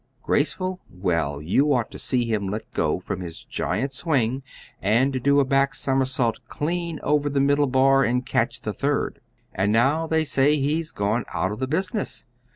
Graceful? 0.23 0.81
Well, 0.89 1.43
you 1.43 1.71
ought 1.75 1.91
to 1.91 1.99
see 1.99 2.25
him 2.25 2.47
let 2.49 2.73
go 2.73 2.99
from 2.99 3.19
his 3.19 3.43
giant 3.45 3.93
swing 3.93 4.41
and 4.81 5.21
do 5.21 5.39
a 5.39 5.45
back 5.45 5.75
somersault 5.75 6.39
clean 6.47 6.99
over 7.03 7.29
the 7.29 7.39
middle 7.39 7.67
bar 7.67 8.03
and 8.03 8.25
catch 8.25 8.61
the 8.61 8.73
third! 8.73 9.21
And 9.53 9.71
now 9.71 10.07
they 10.07 10.23
say 10.25 10.55
he's 10.57 10.89
gone 10.89 11.25
out 11.35 11.51
of 11.51 11.59
the 11.59 11.67
business. 11.67 12.25